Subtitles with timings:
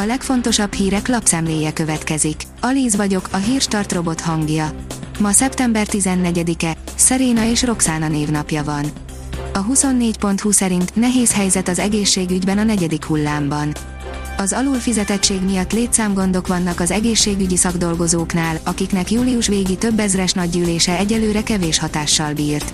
[0.00, 2.42] A legfontosabb hírek lapszemléje következik.
[2.60, 4.70] Alíz vagyok, a hírstart robot hangja.
[5.18, 8.84] Ma szeptember 14-e, Szeréna és Roxana névnapja van.
[9.52, 13.72] A 24.20 szerint nehéz helyzet az egészségügyben a negyedik hullámban.
[14.36, 21.42] Az alulfizetettség miatt létszámgondok vannak az egészségügyi szakdolgozóknál, akiknek július végi több ezres nagygyűlése egyelőre
[21.42, 22.72] kevés hatással bírt.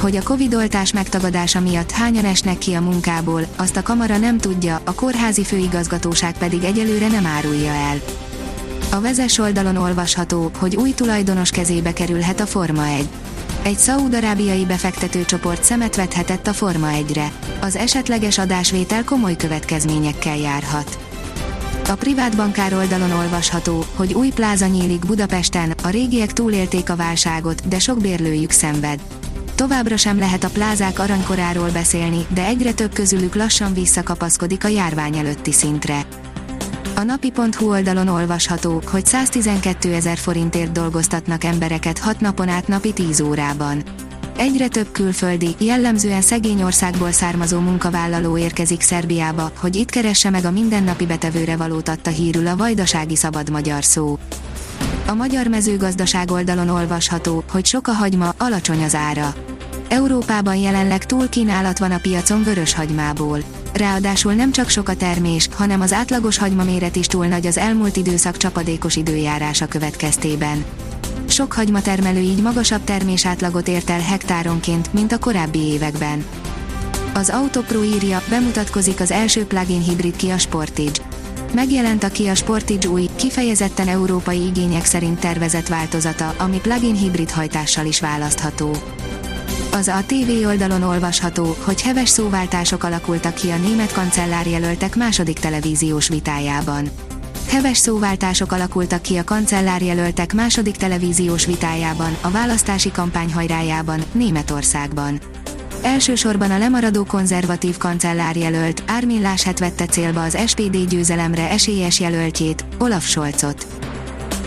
[0.00, 4.80] Hogy a Covid-oltás megtagadása miatt hányan esnek ki a munkából, azt a kamara nem tudja,
[4.84, 8.00] a kórházi főigazgatóság pedig egyelőre nem árulja el.
[8.90, 13.08] A vezes oldalon olvasható, hogy új tulajdonos kezébe kerülhet a Forma 1.
[13.62, 17.32] Egy szaúd-arábiai befektetőcsoport szemet vethetett a Forma 1-re.
[17.60, 20.98] Az esetleges adásvétel komoly következményekkel járhat.
[21.88, 27.68] A privát bankár oldalon olvasható, hogy új pláza nyílik Budapesten, a régiek túlélték a válságot,
[27.68, 29.00] de sok bérlőjük szenved.
[29.60, 35.16] Továbbra sem lehet a plázák aranykoráról beszélni, de egyre több közülük lassan visszakapaszkodik a járvány
[35.16, 36.06] előtti szintre.
[36.96, 43.20] A napi.hu oldalon olvasható, hogy 112 ezer forintért dolgoztatnak embereket 6 napon át napi 10
[43.20, 43.82] órában.
[44.36, 50.50] Egyre több külföldi, jellemzően szegény országból származó munkavállaló érkezik Szerbiába, hogy itt keresse meg a
[50.50, 54.18] mindennapi betevőre valót adta hírül a vajdasági szabad magyar szó.
[55.06, 59.34] A magyar mezőgazdaság oldalon olvasható, hogy sok a hagyma, alacsony az ára.
[59.90, 63.38] Európában jelenleg túl kínálat van a piacon vörös hagymából.
[63.72, 67.58] Ráadásul nem csak sok a termés, hanem az átlagos hagyma méret is túl nagy az
[67.58, 70.64] elmúlt időszak csapadékos időjárása következtében.
[71.26, 76.24] Sok hagymatermelő így magasabb termésátlagot ért el hektáronként, mint a korábbi években.
[77.14, 81.00] Az Autopro írja, bemutatkozik az első plug-in hibrid Kia Sportage.
[81.54, 87.86] Megjelent a Kia Sportage új, kifejezetten európai igények szerint tervezett változata, ami plug-in hibrid hajtással
[87.86, 88.76] is választható.
[89.72, 96.08] Az a TV oldalon olvasható, hogy heves szóváltások alakultak ki a német kancellárjelöltek második televíziós
[96.08, 96.90] vitájában.
[97.48, 105.20] Heves szóváltások alakultak ki a kancellárjelöltek második televíziós vitájában, a választási kampány hajrájában, Németországban.
[105.82, 113.06] Elsősorban a lemaradó konzervatív kancellárjelölt, Armin Laschet vette célba az SPD győzelemre esélyes jelöltjét, Olaf
[113.06, 113.66] Scholzot.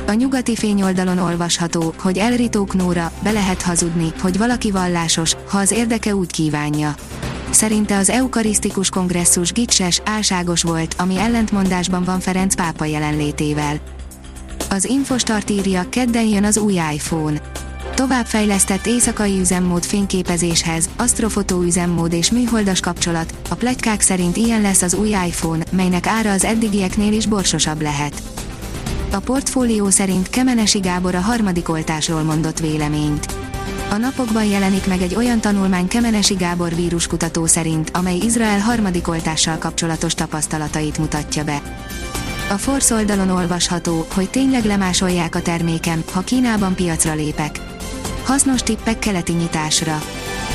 [0.08, 5.72] A nyugati fényoldalon olvasható, hogy elritók Nóra, be lehet hazudni, hogy valaki vallásos, ha az
[5.72, 6.96] érdeke úgy kívánja.
[7.50, 13.80] Szerinte az eukarisztikus kongresszus gicses, álságos volt, ami ellentmondásban van Ferenc pápa jelenlétével.
[14.70, 17.42] Az Infostart írja, kedden jön az új iPhone.
[17.94, 24.94] Továbbfejlesztett éjszakai üzemmód fényképezéshez, asztrofotó üzemmód és műholdas kapcsolat, a pletykák szerint ilyen lesz az
[24.94, 28.22] új iPhone, melynek ára az eddigieknél is borsosabb lehet.
[29.14, 33.36] A portfólió szerint Kemenesi Gábor a harmadik oltásról mondott véleményt.
[33.90, 39.58] A napokban jelenik meg egy olyan tanulmány Kemenesi Gábor víruskutató szerint, amely Izrael harmadik oltással
[39.58, 41.62] kapcsolatos tapasztalatait mutatja be.
[42.50, 47.60] A Force oldalon olvasható, hogy tényleg lemásolják a termékem, ha Kínában piacra lépek.
[48.24, 50.02] Hasznos tippek keleti nyitásra.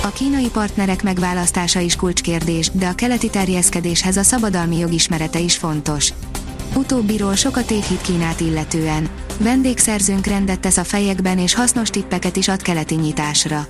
[0.03, 6.13] A kínai partnerek megválasztása is kulcskérdés, de a keleti terjeszkedéshez a szabadalmi jogismerete is fontos.
[6.79, 9.09] Utóbbiról sokat tévhit Kínát illetően.
[9.39, 13.67] Vendégszerzőnk rendet tesz a fejekben és hasznos tippeket is ad keleti nyitásra.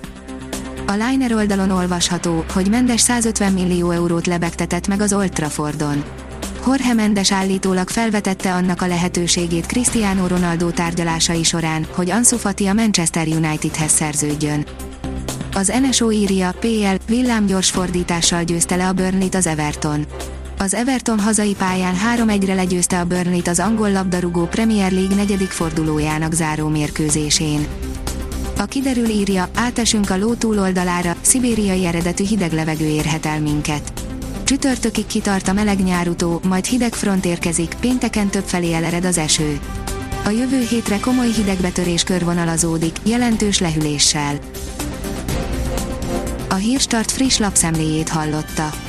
[0.87, 6.03] A Liner oldalon olvasható, hogy Mendes 150 millió eurót lebegtetett meg az Old Traffordon.
[6.65, 12.73] Jorge Mendes állítólag felvetette annak a lehetőségét Cristiano Ronaldo tárgyalásai során, hogy Ansu Fati a
[12.73, 14.65] Manchester Unitedhez szerződjön.
[15.53, 20.05] Az NSO írja, PL, villámgyors fordítással győzte le a Burnley-t az Everton.
[20.61, 26.33] Az Everton hazai pályán 3-1-re legyőzte a Burnley-t az angol labdarúgó Premier League negyedik fordulójának
[26.33, 27.67] záró mérkőzésén.
[28.57, 33.93] A kiderül írja, átesünk a ló túloldalára, szibériai eredetű hideg levegő érhet el minket.
[34.43, 39.59] Csütörtökig kitart a meleg nyárutó, majd hideg front érkezik, pénteken több felé elered az eső.
[40.25, 44.39] A jövő hétre komoly hidegbetörés körvonalazódik, jelentős lehűléssel.
[46.49, 48.88] A Hírstart friss lapszemléjét hallotta.